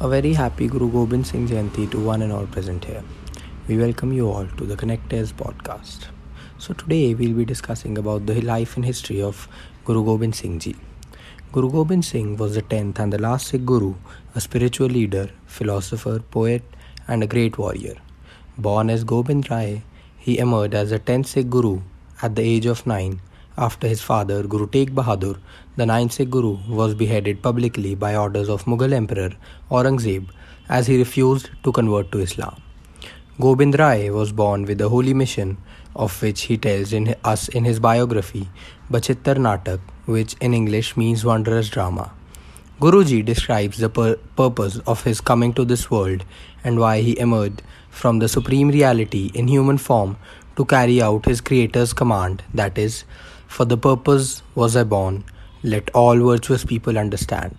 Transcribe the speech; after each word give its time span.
A 0.00 0.08
very 0.08 0.32
happy 0.32 0.68
Guru 0.68 0.92
Gobind 0.92 1.26
Singh 1.26 1.48
Jayanti 1.48 1.90
to 1.90 1.98
one 1.98 2.22
and 2.22 2.32
all 2.32 2.46
present 2.46 2.84
here. 2.84 3.02
We 3.66 3.76
welcome 3.78 4.12
you 4.12 4.30
all 4.30 4.46
to 4.46 4.64
the 4.64 4.76
Connectere 4.76 5.32
podcast. 5.32 6.04
So 6.56 6.72
today 6.72 7.14
we'll 7.14 7.34
be 7.34 7.44
discussing 7.44 7.98
about 7.98 8.26
the 8.26 8.40
life 8.40 8.76
and 8.76 8.84
history 8.84 9.20
of 9.20 9.48
Guru 9.84 10.04
Gobind 10.04 10.36
Singh 10.36 10.60
Ji. 10.60 10.76
Guru 11.50 11.72
Gobind 11.72 12.04
Singh 12.04 12.36
was 12.36 12.54
the 12.54 12.62
10th 12.62 13.00
and 13.00 13.12
the 13.12 13.18
last 13.18 13.48
Sikh 13.48 13.66
Guru, 13.66 13.96
a 14.36 14.40
spiritual 14.40 14.86
leader, 14.86 15.30
philosopher, 15.46 16.20
poet 16.20 16.62
and 17.08 17.24
a 17.24 17.26
great 17.26 17.58
warrior. 17.58 17.96
Born 18.56 18.90
as 18.90 19.02
Gobind 19.02 19.50
Rai, 19.50 19.82
he 20.16 20.38
emerged 20.38 20.74
as 20.74 20.90
the 20.90 21.00
10th 21.00 21.26
Sikh 21.26 21.50
Guru 21.50 21.80
at 22.22 22.36
the 22.36 22.42
age 22.42 22.66
of 22.66 22.86
9 22.86 23.20
after 23.58 23.88
his 23.88 24.00
father 24.00 24.44
Guru 24.44 24.66
Tegh 24.68 24.94
Bahadur, 24.94 25.36
the 25.76 25.84
ninth 25.84 26.12
Sikh 26.12 26.30
Guru, 26.30 26.58
was 26.68 26.94
beheaded 26.94 27.42
publicly 27.42 27.94
by 27.94 28.14
orders 28.16 28.48
of 28.48 28.64
Mughal 28.64 28.92
Emperor 28.92 29.30
Aurangzeb 29.70 30.28
as 30.68 30.86
he 30.86 30.98
refused 30.98 31.50
to 31.64 31.72
convert 31.72 32.12
to 32.12 32.20
Islam. 32.20 32.62
Gobind 33.40 33.78
Rai 33.78 34.10
was 34.10 34.32
born 34.32 34.64
with 34.64 34.80
a 34.80 34.88
holy 34.88 35.14
mission, 35.14 35.56
of 35.96 36.22
which 36.22 36.42
he 36.42 36.56
tells 36.56 36.92
in 36.92 37.14
us 37.24 37.48
in 37.48 37.64
his 37.64 37.80
biography, 37.80 38.48
Bachittar 38.90 39.36
Natak, 39.36 39.80
which 40.06 40.34
in 40.40 40.54
English 40.54 40.96
means 40.96 41.24
wondrous 41.24 41.68
drama. 41.68 42.10
Guruji 42.80 43.24
describes 43.24 43.78
the 43.78 43.88
pur- 43.88 44.18
purpose 44.36 44.78
of 44.86 45.02
his 45.02 45.20
coming 45.20 45.52
to 45.54 45.64
this 45.64 45.90
world 45.90 46.24
and 46.62 46.78
why 46.78 47.00
he 47.00 47.18
emerged 47.18 47.62
from 47.90 48.20
the 48.20 48.28
supreme 48.28 48.68
reality 48.68 49.32
in 49.34 49.48
human 49.48 49.78
form 49.78 50.16
to 50.56 50.64
carry 50.64 51.02
out 51.02 51.24
his 51.24 51.40
Creator's 51.40 51.92
command 51.92 52.44
that 52.54 52.78
is, 52.78 53.04
for 53.48 53.64
the 53.64 53.76
purpose 53.76 54.42
was 54.54 54.76
I 54.76 54.84
born, 54.84 55.24
let 55.64 55.90
all 55.94 56.16
virtuous 56.16 56.64
people 56.64 56.96
understand. 56.96 57.56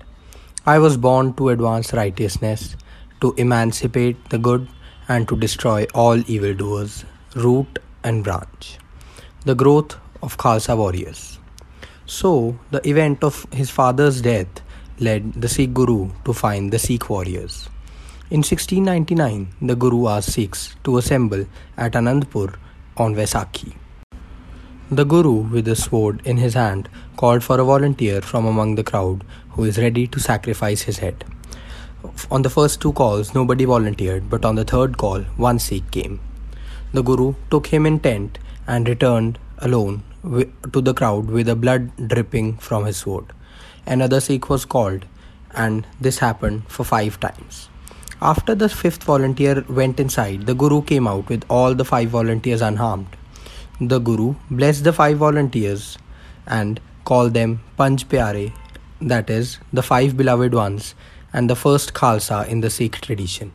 I 0.65 0.79
was 0.79 0.95
born 0.95 1.33
to 1.33 1.49
advance 1.49 1.91
righteousness, 1.93 2.77
to 3.21 3.33
emancipate 3.37 4.29
the 4.29 4.37
good, 4.37 4.67
and 5.09 5.27
to 5.27 5.35
destroy 5.35 5.85
all 5.93 6.23
evildoers, 6.29 7.03
root 7.35 7.79
and 8.03 8.23
branch. 8.23 8.77
The 9.45 9.55
growth 9.55 9.97
of 10.21 10.37
Khalsa 10.37 10.77
warriors. 10.77 11.39
So, 12.05 12.57
the 12.71 12.87
event 12.87 13.23
of 13.23 13.45
his 13.51 13.69
father's 13.69 14.21
death 14.21 14.61
led 14.99 15.33
the 15.33 15.49
Sikh 15.49 15.73
Guru 15.73 16.11
to 16.25 16.33
find 16.33 16.71
the 16.71 16.79
Sikh 16.79 17.09
warriors. 17.09 17.67
In 18.29 18.39
1699, 18.39 19.55
the 19.61 19.75
Guru 19.75 20.07
asked 20.07 20.33
Sikhs 20.33 20.75
to 20.83 20.97
assemble 20.97 21.45
at 21.77 21.93
Anandpur 21.93 22.55
on 22.97 23.15
Vaisakhi. 23.15 23.73
The 24.91 25.03
Guru, 25.03 25.41
with 25.53 25.67
a 25.67 25.75
sword 25.75 26.23
in 26.25 26.37
his 26.37 26.55
hand, 26.55 26.89
called 27.15 27.43
for 27.43 27.59
a 27.59 27.63
volunteer 27.63 28.21
from 28.21 28.47
among 28.47 28.73
the 28.73 28.83
crowd 28.83 29.23
who 29.51 29.63
is 29.63 29.77
ready 29.77 30.07
to 30.07 30.19
sacrifice 30.19 30.81
his 30.81 30.97
head. 30.97 31.23
On 32.31 32.41
the 32.41 32.49
first 32.49 32.81
two 32.81 32.93
calls, 32.93 33.35
nobody 33.35 33.65
volunteered, 33.65 34.31
but 34.31 34.43
on 34.43 34.55
the 34.55 34.63
third 34.63 34.97
call, 34.97 35.21
one 35.37 35.59
Sikh 35.59 35.91
came. 35.91 36.19
The 36.91 37.03
Guru 37.03 37.35
took 37.51 37.67
him 37.67 37.85
in 37.85 37.99
tent 37.99 38.39
and 38.65 38.89
returned 38.89 39.37
alone 39.59 40.01
to 40.23 40.81
the 40.81 40.95
crowd 40.95 41.27
with 41.27 41.45
the 41.45 41.55
blood 41.55 41.91
dripping 42.07 42.57
from 42.57 42.85
his 42.85 42.97
sword. 42.97 43.25
Another 43.85 44.19
Sikh 44.19 44.49
was 44.49 44.65
called, 44.65 45.05
and 45.51 45.85
this 46.01 46.17
happened 46.17 46.63
for 46.67 46.83
five 46.83 47.19
times. 47.19 47.69
After 48.23 48.55
the 48.55 48.69
fifth 48.69 49.03
volunteer 49.03 49.63
went 49.69 49.99
inside, 49.99 50.47
the 50.47 50.55
Guru 50.55 50.81
came 50.81 51.07
out 51.07 51.29
with 51.29 51.45
all 51.47 51.75
the 51.75 51.85
five 51.85 52.09
volunteers 52.09 52.61
unharmed. 52.61 53.15
The 53.81 53.99
Guru 53.99 54.35
blessed 54.51 54.83
the 54.83 54.91
five 54.91 55.19
volunteers 55.19 55.97
and 56.45 56.81
called 57.05 57.33
them 57.33 57.61
Panch 57.77 58.09
Pyare, 58.09 58.51
that 58.99 59.29
is, 59.29 59.57
the 59.71 59.81
five 59.81 60.17
beloved 60.17 60.53
ones, 60.53 60.95
and 61.31 61.49
the 61.49 61.55
first 61.55 61.93
Khalsa 61.93 62.45
in 62.45 62.59
the 62.59 62.69
Sikh 62.69 62.99
tradition. 62.99 63.53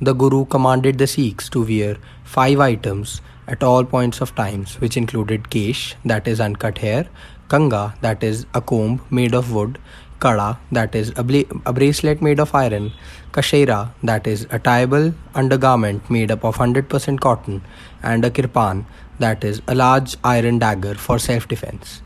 The 0.00 0.14
Guru 0.14 0.46
commanded 0.46 0.96
the 0.96 1.06
Sikhs 1.06 1.50
to 1.50 1.62
wear 1.62 1.98
five 2.24 2.58
items 2.58 3.20
at 3.46 3.62
all 3.62 3.84
points 3.84 4.22
of 4.22 4.34
times, 4.34 4.80
which 4.80 4.96
included 4.96 5.44
kesh, 5.50 5.94
that 6.06 6.26
is 6.26 6.40
uncut 6.40 6.78
hair, 6.78 7.06
kanga, 7.50 7.94
that 8.00 8.22
is 8.22 8.46
a 8.54 8.62
comb 8.62 9.02
made 9.10 9.34
of 9.34 9.52
wood, 9.52 9.78
kada, 10.20 10.58
that 10.72 10.94
is 10.94 11.12
a, 11.16 11.22
bla- 11.22 11.60
a 11.66 11.72
bracelet 11.74 12.22
made 12.22 12.40
of 12.40 12.54
iron, 12.54 12.92
kashera, 13.32 13.90
that 14.02 14.26
is 14.26 14.46
a 14.50 14.58
tieable 14.58 15.12
undergarment 15.34 16.08
made 16.08 16.30
up 16.30 16.44
of 16.44 16.56
100% 16.56 17.20
cotton, 17.20 17.62
and 18.02 18.24
a 18.24 18.30
kirpan, 18.30 18.86
that 19.20 19.44
is 19.44 19.62
a 19.68 19.74
large 19.74 20.16
iron 20.24 20.58
dagger 20.58 20.94
for 20.94 21.18
self-defense. 21.18 22.02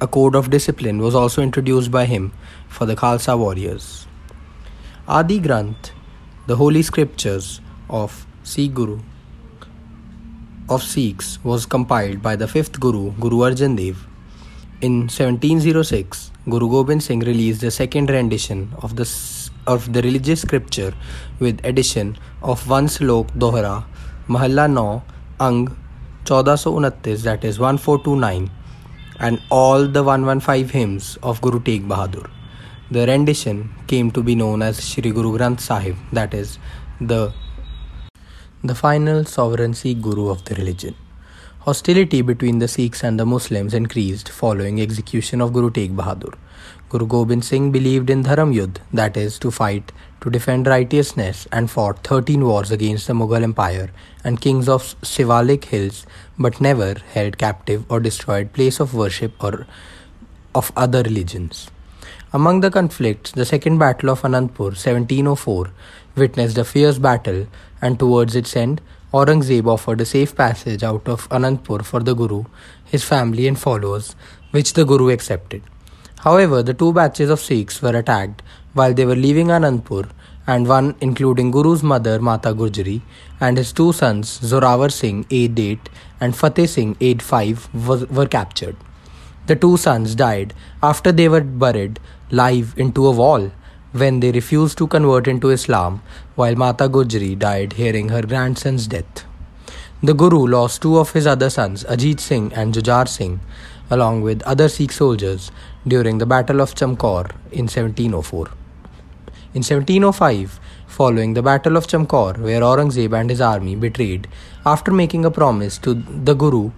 A 0.00 0.08
code 0.08 0.34
of 0.34 0.50
discipline 0.50 0.98
was 0.98 1.14
also 1.14 1.42
introduced 1.42 1.90
by 1.90 2.04
him 2.06 2.32
for 2.68 2.86
the 2.86 2.96
Khalsa 2.96 3.38
warriors. 3.38 4.06
Adi 5.06 5.38
Granth, 5.38 5.90
the 6.46 6.56
holy 6.56 6.82
scriptures 6.82 7.60
of 7.88 8.26
Sikh 8.42 8.74
Guru 8.74 9.00
of 10.68 10.82
Sikhs, 10.82 11.38
was 11.44 11.66
compiled 11.66 12.22
by 12.22 12.34
the 12.36 12.48
fifth 12.48 12.80
Guru, 12.80 13.12
Guru 13.12 13.38
Arjan 13.48 13.76
Dev. 13.76 14.06
In 14.80 15.02
1706, 15.02 16.32
Guru 16.48 16.70
Gobind 16.70 17.02
Singh 17.02 17.20
released 17.20 17.60
the 17.60 17.70
second 17.70 18.10
rendition 18.10 18.72
of 18.82 18.96
the 18.96 19.08
of 19.66 19.92
the 19.92 20.02
religious 20.02 20.42
scripture 20.42 20.92
with 21.38 21.64
addition 21.64 22.18
of 22.42 22.68
one 22.68 22.86
slok 22.86 23.30
dohra, 23.32 23.84
Mahalla 24.28 24.70
9, 24.70 25.02
Ang 25.40 25.83
1429 26.26 27.22
that 27.24 27.44
is 27.44 27.58
1429 27.58 28.50
and 29.20 29.40
all 29.50 29.86
the 29.86 30.02
115 30.02 30.68
hymns 30.68 31.18
of 31.22 31.40
Guru 31.42 31.60
Tegh 31.60 31.86
Bahadur. 31.86 32.30
The 32.90 33.06
rendition 33.06 33.74
came 33.86 34.10
to 34.12 34.22
be 34.22 34.34
known 34.34 34.62
as 34.62 34.86
Shri 34.88 35.10
Guru 35.10 35.36
Granth 35.36 35.60
Sahib 35.60 35.96
that 36.12 36.32
is 36.32 36.58
the 37.00 37.32
the 38.62 38.74
final 38.74 39.24
sovereign 39.24 39.74
Sikh 39.74 40.00
Guru 40.00 40.28
of 40.30 40.44
the 40.46 40.54
religion. 40.54 40.94
Hostility 41.60 42.22
between 42.22 42.58
the 42.58 42.68
Sikhs 42.68 43.04
and 43.04 43.20
the 43.20 43.26
Muslims 43.26 43.74
increased 43.74 44.30
following 44.30 44.80
execution 44.80 45.42
of 45.42 45.52
Guru 45.52 45.70
Tegh 45.70 45.94
Bahadur. 45.94 46.34
Guru 46.94 47.06
Gobind 47.08 47.44
Singh 47.44 47.72
believed 47.72 48.08
in 48.08 48.22
Dharam 48.22 48.54
Yudh, 48.54 48.76
that 48.92 49.16
is, 49.16 49.36
to 49.40 49.50
fight 49.50 49.90
to 50.20 50.30
defend 50.30 50.68
righteousness, 50.68 51.48
and 51.50 51.68
fought 51.68 52.04
13 52.04 52.44
wars 52.44 52.70
against 52.70 53.08
the 53.08 53.14
Mughal 53.14 53.42
Empire 53.42 53.90
and 54.22 54.40
kings 54.40 54.68
of 54.68 54.94
Shivalik 55.02 55.64
hills, 55.64 56.06
but 56.38 56.60
never 56.60 56.94
held 57.12 57.36
captive 57.36 57.84
or 57.88 57.98
destroyed 57.98 58.52
place 58.52 58.78
of 58.78 58.94
worship 58.94 59.42
or 59.42 59.66
of 60.54 60.70
other 60.76 61.02
religions. 61.02 61.68
Among 62.32 62.60
the 62.60 62.70
conflicts, 62.70 63.32
the 63.32 63.44
Second 63.44 63.78
Battle 63.78 64.10
of 64.10 64.22
Anandpur, 64.22 64.76
1704, 64.78 65.72
witnessed 66.14 66.58
a 66.58 66.64
fierce 66.64 66.98
battle, 66.98 67.48
and 67.82 67.98
towards 67.98 68.36
its 68.36 68.54
end, 68.54 68.80
Aurangzeb 69.12 69.66
offered 69.66 70.00
a 70.00 70.04
safe 70.04 70.36
passage 70.36 70.84
out 70.84 71.08
of 71.08 71.28
Anandpur 71.30 71.84
for 71.84 71.98
the 71.98 72.14
Guru, 72.14 72.44
his 72.84 73.02
family, 73.02 73.48
and 73.48 73.58
followers, 73.58 74.14
which 74.52 74.74
the 74.74 74.84
Guru 74.84 75.08
accepted. 75.10 75.64
However, 76.24 76.62
the 76.62 76.72
two 76.72 76.92
batches 76.94 77.28
of 77.28 77.40
Sikhs 77.40 77.82
were 77.82 77.96
attacked 77.96 78.42
while 78.72 78.94
they 78.94 79.04
were 79.04 79.14
leaving 79.14 79.48
Anandpur, 79.48 80.08
and 80.46 80.66
one, 80.66 80.94
including 81.00 81.50
Guru's 81.50 81.82
mother 81.82 82.18
Mata 82.18 82.54
Gurjari, 82.54 83.02
and 83.40 83.58
his 83.58 83.72
two 83.72 83.92
sons 83.92 84.38
Zorawar 84.40 84.90
Singh, 84.90 85.26
aged 85.30 85.60
8, 85.60 85.88
and 86.20 86.34
Fateh 86.34 86.66
Singh, 86.66 86.96
aged 86.98 87.20
5, 87.20 87.68
was, 87.88 88.06
were 88.08 88.26
captured. 88.26 88.76
The 89.46 89.56
two 89.56 89.76
sons 89.76 90.14
died 90.14 90.54
after 90.82 91.12
they 91.12 91.28
were 91.28 91.42
buried 91.42 92.00
live 92.30 92.72
into 92.78 93.06
a 93.06 93.10
wall 93.10 93.52
when 93.92 94.20
they 94.20 94.32
refused 94.32 94.78
to 94.78 94.86
convert 94.86 95.28
into 95.28 95.50
Islam, 95.50 96.02
while 96.36 96.56
Mata 96.56 96.88
Gujri 96.88 97.38
died 97.38 97.74
hearing 97.74 98.08
her 98.08 98.22
grandson's 98.22 98.86
death. 98.86 99.26
The 100.02 100.14
Guru 100.14 100.46
lost 100.46 100.82
two 100.82 100.98
of 100.98 101.12
his 101.12 101.26
other 101.26 101.50
sons, 101.50 101.84
Ajit 101.84 102.20
Singh 102.20 102.52
and 102.54 102.74
Jujhar 102.74 103.08
Singh, 103.08 103.40
along 103.90 104.22
with 104.22 104.42
other 104.42 104.68
Sikh 104.68 104.92
soldiers 104.92 105.50
during 105.86 106.18
the 106.18 106.26
Battle 106.26 106.60
of 106.60 106.74
Chamkaur 106.74 107.30
in 107.52 107.66
1704. 107.66 108.46
In 109.54 109.62
1705, 109.62 110.58
following 110.86 111.34
the 111.34 111.42
Battle 111.42 111.76
of 111.76 111.86
Chamkaur, 111.86 112.38
where 112.38 112.60
Aurangzeb 112.60 113.12
and 113.18 113.30
his 113.30 113.40
army 113.40 113.76
betrayed, 113.76 114.26
after 114.64 114.90
making 114.92 115.24
a 115.24 115.30
promise 115.30 115.78
to 115.78 115.94
the 115.94 116.34
Guru, 116.34 116.70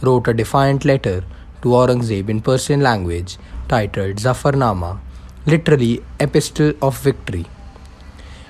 wrote 0.00 0.28
a 0.28 0.34
defiant 0.34 0.84
letter 0.84 1.24
to 1.62 1.68
Aurangzeb 1.68 2.28
in 2.28 2.40
Persian 2.40 2.80
language 2.80 3.36
titled 3.68 4.16
Zafarnama, 4.16 4.98
literally 5.46 6.02
Epistle 6.20 6.72
of 6.82 6.98
Victory. 7.00 7.46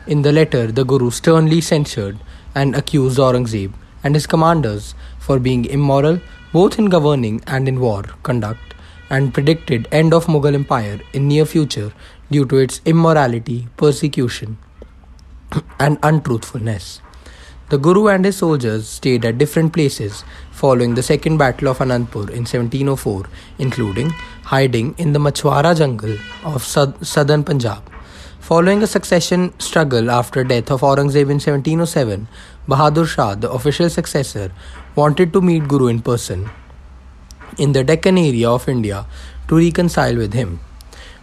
In 0.06 0.22
the 0.22 0.32
letter, 0.32 0.70
the 0.70 0.84
Guru 0.84 1.10
sternly 1.10 1.60
censured 1.60 2.18
and 2.54 2.76
accused 2.76 3.18
Aurangzeb 3.18 3.72
and 4.02 4.14
his 4.14 4.26
commanders 4.26 4.94
for 5.18 5.38
being 5.38 5.64
immoral 5.64 6.20
both 6.54 6.78
in 6.78 6.86
governing 6.96 7.42
and 7.46 7.68
in 7.68 7.80
war 7.84 8.02
conduct 8.22 8.74
and 9.10 9.34
predicted 9.34 9.88
end 10.00 10.14
of 10.14 10.26
Mughal 10.26 10.54
empire 10.54 11.00
in 11.12 11.26
near 11.28 11.44
future 11.44 11.92
due 12.30 12.44
to 12.46 12.58
its 12.58 12.80
immorality, 12.84 13.66
persecution 13.76 14.56
and 15.80 15.98
untruthfulness. 16.02 17.00
The 17.70 17.78
Guru 17.78 18.06
and 18.08 18.24
his 18.24 18.36
soldiers 18.36 18.88
stayed 18.88 19.24
at 19.24 19.38
different 19.38 19.72
places 19.72 20.22
following 20.52 20.94
the 20.94 21.02
Second 21.02 21.38
Battle 21.38 21.68
of 21.68 21.78
Anandpur 21.78 22.28
in 22.30 22.44
1704, 22.44 23.24
including 23.58 24.10
hiding 24.44 24.94
in 24.98 25.12
the 25.12 25.18
Machwara 25.18 25.76
jungle 25.76 26.16
of 26.44 26.62
southern 26.62 27.42
Punjab. 27.42 27.93
Following 28.46 28.82
a 28.82 28.86
succession 28.86 29.58
struggle 29.58 30.10
after 30.10 30.44
death 30.44 30.70
of 30.70 30.82
Aurangzeb 30.82 31.30
in 31.32 31.40
1707, 31.40 32.28
Bahadur 32.68 33.06
Shah, 33.06 33.34
the 33.36 33.50
official 33.50 33.88
successor, 33.88 34.52
wanted 34.94 35.32
to 35.32 35.40
meet 35.40 35.66
Guru 35.66 35.86
in 35.86 36.02
person 36.02 36.50
in 37.56 37.72
the 37.72 37.82
Deccan 37.82 38.18
area 38.18 38.50
of 38.50 38.68
India 38.68 39.06
to 39.48 39.56
reconcile 39.56 40.14
with 40.16 40.34
him. 40.34 40.60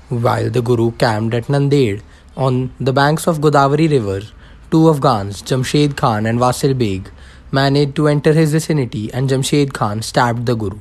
While 0.09 0.50
the 0.50 0.63
Guru 0.63 0.94
camped 0.94 1.35
at 1.35 1.44
Nanded 1.44 2.01
on 2.35 2.73
the 2.79 2.91
banks 2.91 3.27
of 3.27 3.38
Godavari 3.38 3.88
river, 3.91 4.21
two 4.71 4.89
Afghans, 4.89 5.44
Jamshed 5.44 5.95
Khan 5.95 6.25
and 6.25 6.39
Vasil 6.39 6.75
Beg, 6.75 7.12
managed 7.51 7.95
to 7.97 8.07
enter 8.07 8.33
his 8.33 8.51
vicinity 8.51 9.13
and 9.13 9.29
Jamshed 9.29 9.74
Khan 9.74 10.01
stabbed 10.01 10.47
the 10.47 10.56
Guru. 10.56 10.79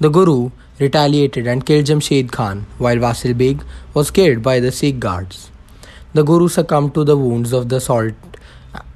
The 0.00 0.08
Guru 0.08 0.50
retaliated 0.80 1.46
and 1.46 1.66
killed 1.66 1.84
Jamshed 1.84 2.32
Khan, 2.32 2.64
while 2.78 2.96
Vasil 2.96 3.36
Beg 3.36 3.62
was 3.92 4.10
killed 4.10 4.42
by 4.42 4.60
the 4.60 4.72
Sikh 4.72 4.98
guards. 4.98 5.50
The 6.14 6.22
Guru 6.22 6.46
succumbed 6.46 6.94
to 6.94 7.02
the 7.02 7.16
wounds 7.16 7.52
of 7.52 7.68
the 7.68 7.76
assault 7.76 8.14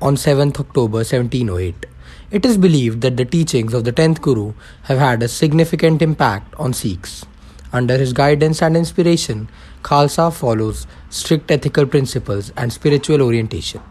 on 0.00 0.15
7th 0.15 0.61
October 0.61 0.99
1708. 0.99 1.87
It 2.31 2.47
is 2.47 2.56
believed 2.56 3.00
that 3.00 3.17
the 3.17 3.25
teachings 3.25 3.75
of 3.75 3.82
the 3.82 3.93
10th 3.93 4.20
Guru 4.20 4.53
have 4.85 4.99
had 4.99 5.20
a 5.25 5.26
significant 5.26 6.00
impact 6.00 6.55
on 6.61 6.73
Sikhs. 6.73 7.26
Under 7.73 7.99
his 7.99 8.12
guidance 8.12 8.62
and 8.62 8.76
inspiration, 8.76 9.49
Khalsa 9.82 10.32
follows 10.32 10.87
strict 11.11 11.50
ethical 11.50 11.87
principles 11.87 12.53
and 12.56 12.73
spiritual 12.73 13.20
orientation. 13.20 13.82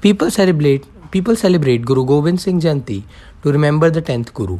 People 0.00 0.32
celebrate 0.32 0.84
people 1.12 1.36
celebrate 1.36 1.86
Guru 1.86 2.04
Gobind 2.04 2.40
Singh 2.40 2.60
Jayanti 2.60 3.04
to 3.44 3.52
remember 3.52 3.90
the 3.90 4.02
10th 4.02 4.34
Guru. 4.34 4.58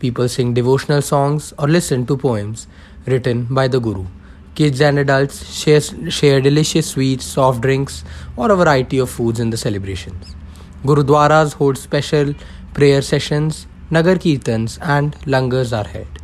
People 0.00 0.28
sing 0.28 0.54
devotional 0.54 1.02
songs 1.02 1.54
or 1.56 1.68
listen 1.68 2.04
to 2.06 2.16
poems 2.16 2.66
written 3.06 3.44
by 3.44 3.68
the 3.68 3.78
Guru. 3.78 4.06
Kids 4.54 4.80
and 4.80 5.00
adults 5.00 5.52
share, 5.52 5.80
share 6.10 6.40
delicious 6.40 6.90
sweets, 6.90 7.24
soft 7.24 7.60
drinks, 7.60 8.04
or 8.36 8.52
a 8.52 8.56
variety 8.56 8.98
of 8.98 9.10
foods 9.10 9.40
in 9.40 9.50
the 9.50 9.56
celebrations. 9.56 10.36
Gurudwaras 10.84 11.54
hold 11.54 11.76
special 11.76 12.34
prayer 12.72 13.02
sessions, 13.02 13.66
Nagar 13.90 14.14
Kirtans, 14.14 14.78
and 14.80 15.16
Langars 15.22 15.76
are 15.76 15.88
held. 15.88 16.18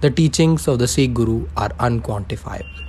The 0.00 0.10
teachings 0.10 0.66
of 0.66 0.78
the 0.78 0.88
Sikh 0.88 1.14
Guru 1.14 1.46
are 1.56 1.70
unquantifiable. 1.78 2.84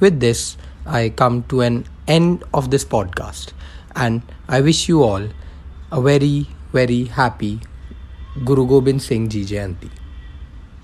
With 0.00 0.18
this, 0.18 0.56
I 0.84 1.10
come 1.10 1.44
to 1.44 1.60
an 1.60 1.86
end 2.08 2.42
of 2.52 2.70
this 2.70 2.84
podcast, 2.84 3.52
and 3.94 4.22
I 4.48 4.60
wish 4.60 4.88
you 4.88 5.02
all 5.02 5.28
a 5.92 6.00
very, 6.00 6.48
very 6.72 7.04
happy 7.04 7.60
Guru 8.44 8.66
Gobind 8.66 9.02
Singh 9.02 9.28
Ji 9.28 9.44
Jayanti. 9.44 9.90